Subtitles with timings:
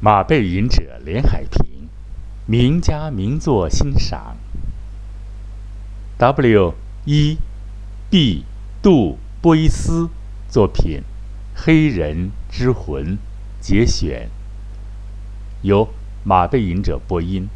[0.00, 1.88] 马背吟者连海平，
[2.46, 4.36] 名家名作欣赏。
[6.18, 6.74] W.
[7.04, 7.38] 一
[8.08, 8.44] B.
[8.80, 10.08] 杜波伊斯
[10.48, 11.00] 作品
[11.54, 13.16] 《黑人之魂》
[13.60, 14.30] 节选，
[15.62, 15.88] 由
[16.22, 17.48] 马背吟者播音。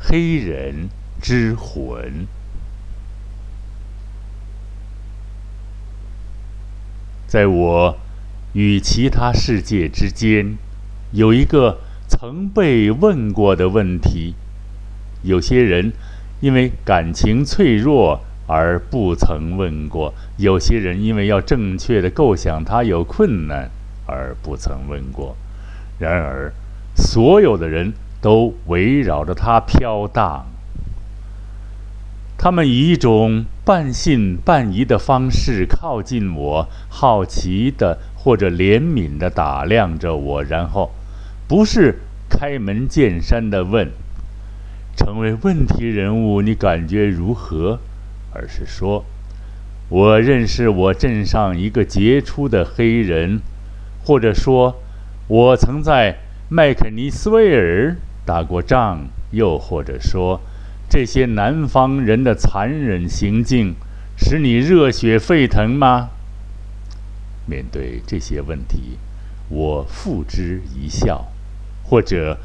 [0.00, 0.88] 黑人
[1.22, 2.26] 之魂，
[7.28, 7.96] 在我。
[8.56, 10.56] 与其他世界之间，
[11.12, 11.76] 有一个
[12.08, 14.34] 曾被问过的问题。
[15.22, 15.92] 有些人
[16.40, 23.68] 因为感情脆弱而不曾问过；有些人因为要正确的构想它有困难
[24.06, 25.36] 而不曾问过。
[25.98, 26.50] 然而，
[26.94, 30.46] 所有的人都围绕着它飘荡。
[32.38, 37.98] 他们以一种半信半疑的方式靠近我，好奇的。
[38.26, 40.90] 或者怜悯地打量着我，然后，
[41.46, 43.88] 不是开门见山地问
[44.98, 47.78] ：“成为问题人物，你感觉如何？”
[48.34, 49.04] 而是说
[49.88, 53.40] ：“我认识我镇上一个杰出的黑人，
[54.04, 54.74] 或者说，
[55.28, 56.16] 我曾在
[56.48, 60.40] 麦肯尼斯威尔打过仗，又或者说，
[60.90, 63.76] 这些南方人的残忍行径
[64.16, 66.10] 使你热血沸腾吗？”
[67.46, 68.98] 面对这些问题，
[69.48, 71.28] 我付之一笑，
[71.84, 72.38] 或者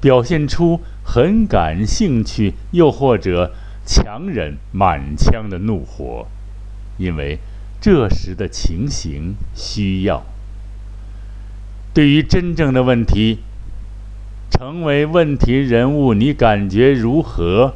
[0.00, 3.54] 表现出很感兴趣，又或者
[3.86, 6.26] 强忍满腔的怒火，
[6.98, 7.38] 因为
[7.80, 10.22] 这时的情形需要。
[11.94, 13.38] 对于真正的问题，
[14.50, 17.74] 成为问题人物，你感觉如何？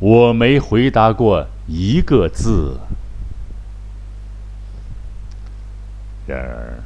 [0.00, 2.78] 我没回答过一个字。
[6.28, 6.84] 然而，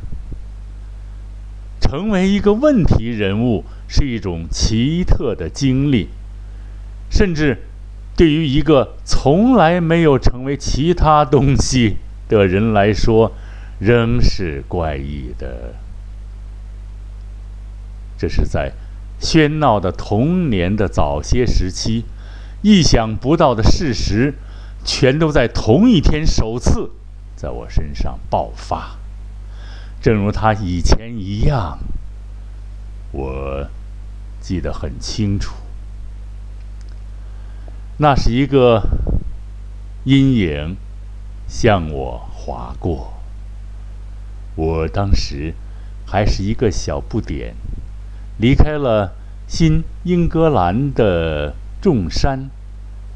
[1.81, 6.11] 成为一个问题人物是一种奇特的经历，
[7.11, 7.58] 甚至
[8.17, 11.97] 对于一个从来没有成为其他东西
[12.29, 13.33] 的人来说，
[13.81, 15.75] 仍是怪异的。
[18.17, 18.70] 这是在
[19.20, 22.05] 喧闹的童年的早些时期，
[22.63, 24.35] 意想不到的事实，
[24.85, 26.92] 全都在同一天首次
[27.35, 29.02] 在我身上爆发。
[30.02, 31.79] 正如他以前一样，
[33.13, 33.68] 我
[34.40, 35.55] 记得很清楚。
[37.98, 38.83] 那是一个
[40.02, 40.77] 阴影
[41.46, 43.13] 向我划过。
[44.57, 45.55] 我当时
[46.05, 47.55] 还是一个小不点，
[48.39, 49.13] 离开了
[49.46, 52.51] 新英格兰的众山，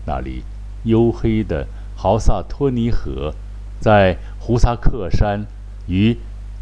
[0.06, 0.44] 那里
[0.84, 1.66] 黝黑的
[1.96, 3.34] 豪萨托尼河
[3.80, 5.46] 在胡萨克山
[5.88, 6.16] 与。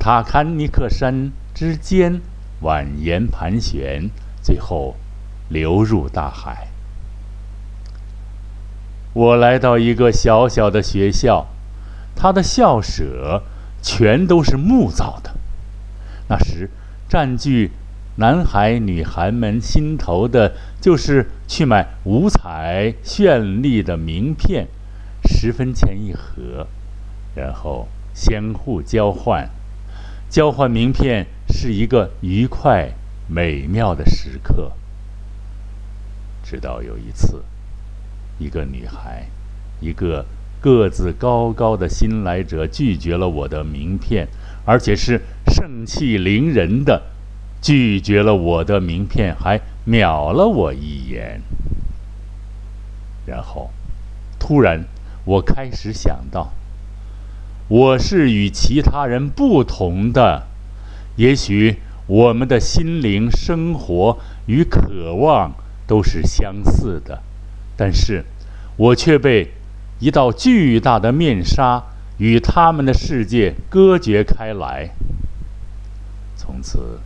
[0.05, 2.21] 塔坎尼克山之间
[2.61, 4.11] 蜿蜒盘旋，
[4.43, 4.97] 最后
[5.49, 6.69] 流入大海。
[9.15, 11.47] 我来到一个小小的学校，
[12.15, 13.45] 它的校舍
[13.81, 15.37] 全都是木造的。
[16.29, 16.69] 那时，
[17.09, 17.71] 占据
[18.17, 24.67] 男孩女孩们心头的就是去买五彩绚丽的名片，
[25.23, 26.67] 十分钱一盒，
[27.35, 29.49] 然后相互交换。
[30.35, 32.91] 交换名片是一个愉快、
[33.29, 34.73] 美妙的时刻。
[36.43, 37.45] 直到有一次，
[38.41, 39.29] 一个女孩，
[39.81, 40.27] 一个
[40.61, 44.27] 个子高高的新来者拒绝了我的名片，
[44.65, 47.01] 而且是盛气凌人的
[47.63, 51.41] 拒绝了我的名片，还瞄了我一眼。
[53.25, 53.71] 然后，
[54.41, 54.85] 突然，
[55.25, 56.53] 我开始想到。
[57.69, 60.47] 我是与其他人不同的，
[61.17, 65.53] 也许我们的心灵、生活与渴望
[65.87, 67.23] 都是相似的，
[67.75, 68.25] 但是，
[68.77, 69.53] 我却被
[69.99, 71.83] 一道巨大的面纱
[72.19, 74.91] 与他们的世界隔绝开来。
[76.37, 77.01] 从此，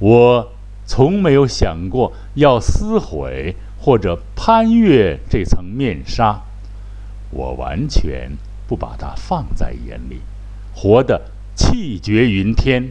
[0.00, 0.52] 我
[0.84, 6.42] 从没有想过要撕毁或者攀越这层面纱，
[7.30, 8.32] 我完全。
[8.66, 10.20] 不把它放在眼里，
[10.74, 11.22] 活得
[11.54, 12.90] 气绝云天。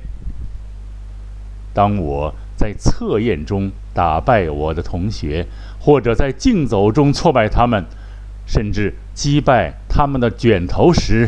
[1.73, 5.47] 当我在测验中打败我的同学，
[5.79, 7.85] 或者在竞走中挫败他们，
[8.45, 11.27] 甚至击败他们的卷头时，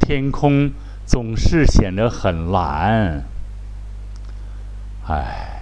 [0.00, 0.72] 天空
[1.06, 3.22] 总是显得很蓝。
[5.06, 5.60] 唉，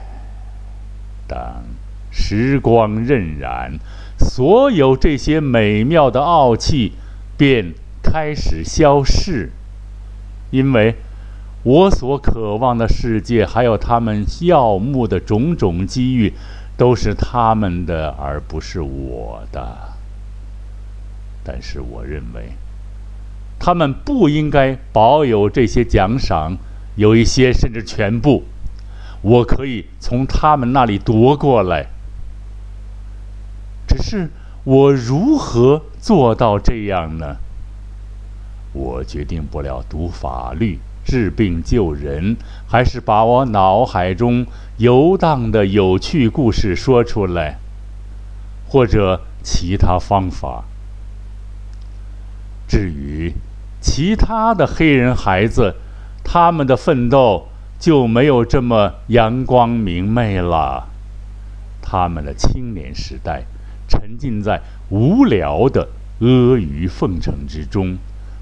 [1.27, 1.65] 当
[2.11, 3.79] 时光荏苒，
[4.19, 6.93] 所有这些美妙的傲气
[7.37, 7.75] 便。
[8.11, 9.51] 开始消逝，
[10.51, 10.97] 因为
[11.63, 16.33] 我所渴望的世界，还有他们耀目的种种机遇，
[16.79, 19.93] 都是他们的，而不是我的。
[21.45, 22.53] 但是，我认为，
[23.59, 26.57] 他们不应该保有这些奖赏，
[26.97, 28.45] 有一些甚至全部，
[29.21, 31.89] 我可以从他们那里夺过来。
[33.87, 34.31] 只是，
[34.65, 37.37] 我如何做到这样呢？
[38.73, 40.79] 我决定不了读法律。
[41.05, 42.37] 治病救人，
[42.67, 44.45] 还是把我脑海中
[44.77, 47.59] 游荡的有趣故事说出来，
[48.69, 50.65] 或者其他方法。
[52.69, 53.33] 至于
[53.81, 55.77] 其他的黑人孩子，
[56.23, 57.49] 他们的奋斗
[57.79, 60.89] 就没有这么阳光明媚了。
[61.81, 63.45] 他们的青年时代
[63.89, 64.61] 沉浸在
[64.91, 65.89] 无聊的
[66.21, 67.97] 阿谀奉承之中，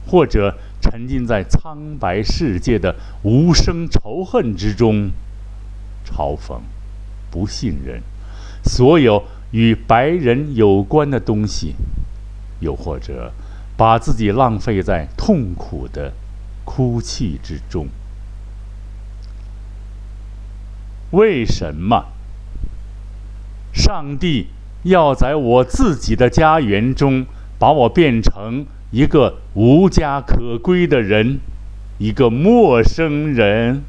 [0.06, 0.56] 或者。
[0.78, 2.94] 沉浸在苍白世界的
[3.24, 5.10] 无声仇恨之中，
[6.04, 6.60] 嘲讽、
[7.28, 8.00] 不信任，
[8.62, 11.74] 所有与白人有关的东西，
[12.60, 13.32] 又或者
[13.76, 16.12] 把自己浪费在痛苦的
[16.64, 17.88] 哭泣之中。
[21.10, 22.12] 为什么
[23.72, 24.50] 上帝
[24.84, 27.26] 要在我自己的家园中
[27.58, 28.66] 把我变成？
[28.92, 31.40] 一个无家可归的人，
[31.98, 33.82] 一个陌生人，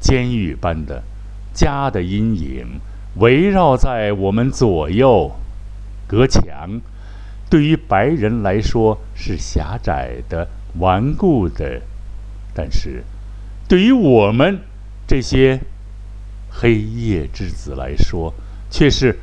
[0.00, 1.02] 监狱般的
[1.52, 2.80] 家的阴影
[3.16, 5.32] 围绕在我们左右，
[6.06, 6.80] 隔墙
[7.50, 10.48] 对于白人来说是狭窄的、
[10.78, 11.82] 顽固的，
[12.54, 13.02] 但是
[13.68, 14.60] 对于我们
[15.08, 15.60] 这些
[16.50, 18.32] 黑夜之子来说，
[18.70, 19.18] 却是。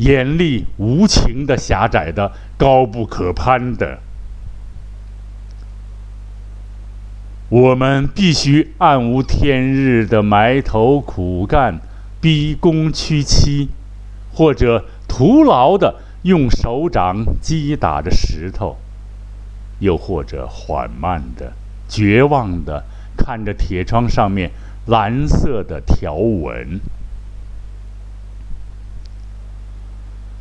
[0.00, 3.98] 严厉无情的、狭窄的、高不可攀的，
[7.50, 11.80] 我们必须暗无天日的埋头苦干、
[12.18, 13.68] 逼宫屈膝，
[14.32, 18.78] 或者徒劳的用手掌击打着石头，
[19.80, 21.52] 又或者缓慢的、
[21.90, 22.84] 绝望的
[23.18, 24.50] 看着铁窗上面
[24.86, 26.80] 蓝色的条纹。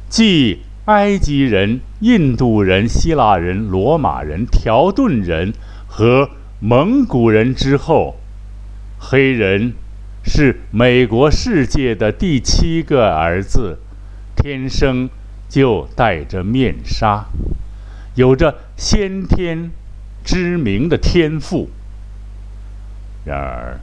[0.10, 5.54] 继埃及人、印度人、希腊人、罗马人、条顿人
[5.88, 8.16] 和蒙古人之后，
[8.98, 9.74] 黑人
[10.24, 13.78] 是美国世界的第七个儿子，
[14.36, 15.10] 天生
[15.48, 17.26] 就戴着面纱，
[18.16, 19.70] 有着先天
[20.24, 21.70] 知名的天赋。
[23.26, 23.80] 然而，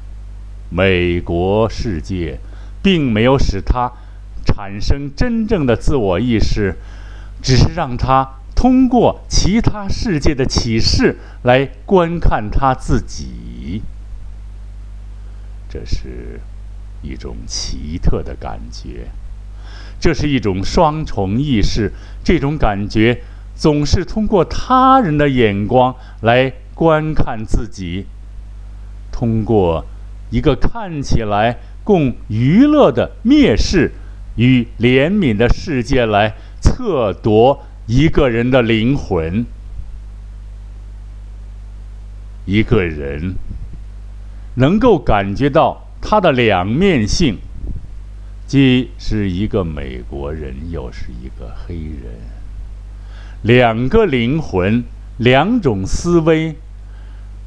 [0.70, 2.40] 美国世界
[2.82, 3.92] 并没有使他。
[4.46, 6.76] 产生真正的自我意识，
[7.42, 13.82] 只是让他通过其他世界的启示来观看他自己。
[15.68, 16.40] 这是
[17.02, 19.08] 一种奇特的感觉，
[20.00, 21.92] 这是一种双重意识。
[22.24, 23.22] 这种感觉
[23.54, 28.06] 总是通过他人的眼光来观看自己，
[29.12, 29.84] 通过
[30.30, 33.92] 一个看起来供娱乐的蔑视。
[34.36, 39.44] 与怜悯的世界来测夺一个人的灵魂。
[42.44, 43.34] 一个人
[44.54, 47.38] 能够感觉到他的两面性，
[48.46, 52.14] 既是一个美国人，又是一个黑人，
[53.42, 54.84] 两个灵魂，
[55.18, 56.54] 两种思维，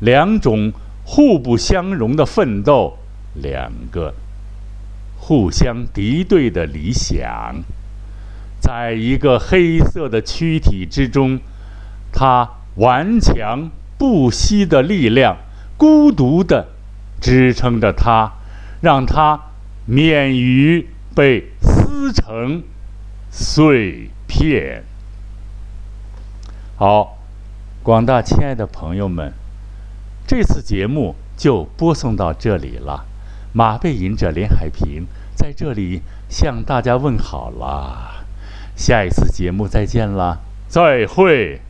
[0.01, 0.73] 两种
[1.05, 2.97] 互不相容的奋斗，
[3.35, 4.13] 两个。
[5.19, 7.55] 互相敌对的理想，
[8.59, 11.39] 在一个黑色的躯体之中，
[12.11, 15.37] 他顽强不息的力量，
[15.77, 16.69] 孤独的
[17.21, 18.31] 支撑着他，
[18.81, 19.39] 让他
[19.85, 22.63] 免于被撕成
[23.29, 24.83] 碎片。
[26.75, 27.17] 好，
[27.83, 29.33] 广大亲爱的朋友们，
[30.25, 33.05] 这次节目就播送到这里了。
[33.53, 35.05] 马背吟者林海平。
[35.35, 38.25] 在这里向大家问好啦，
[38.75, 41.61] 下一次节目再见啦，再会。